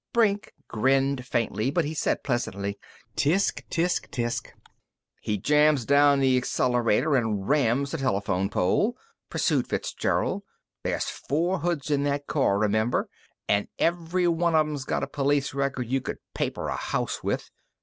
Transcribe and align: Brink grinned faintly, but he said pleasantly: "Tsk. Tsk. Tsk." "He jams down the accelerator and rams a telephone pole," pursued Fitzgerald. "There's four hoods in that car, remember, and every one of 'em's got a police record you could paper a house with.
Brink 0.13 0.51
grinned 0.67 1.27
faintly, 1.27 1.69
but 1.69 1.85
he 1.85 1.93
said 1.93 2.23
pleasantly: 2.23 2.79
"Tsk. 3.15 3.61
Tsk. 3.69 4.09
Tsk." 4.11 4.51
"He 5.21 5.37
jams 5.37 5.85
down 5.85 6.21
the 6.21 6.37
accelerator 6.37 7.15
and 7.15 7.47
rams 7.47 7.93
a 7.93 7.99
telephone 7.99 8.49
pole," 8.49 8.97
pursued 9.29 9.67
Fitzgerald. 9.67 10.41
"There's 10.81 11.03
four 11.05 11.59
hoods 11.59 11.91
in 11.91 12.01
that 12.05 12.25
car, 12.25 12.57
remember, 12.57 13.09
and 13.47 13.67
every 13.77 14.27
one 14.27 14.55
of 14.55 14.65
'em's 14.65 14.85
got 14.85 15.03
a 15.03 15.07
police 15.07 15.53
record 15.53 15.85
you 15.87 16.01
could 16.01 16.17
paper 16.33 16.67
a 16.69 16.75
house 16.75 17.21
with. 17.23 17.51